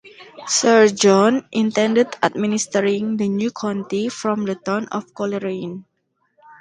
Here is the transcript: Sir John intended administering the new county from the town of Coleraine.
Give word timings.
Sir 0.47 0.87
John 0.87 1.45
intended 1.51 2.15
administering 2.23 3.17
the 3.17 3.29
new 3.29 3.51
county 3.51 4.09
from 4.09 4.45
the 4.45 4.55
town 4.55 4.87
of 4.87 5.13
Coleraine. 5.13 5.85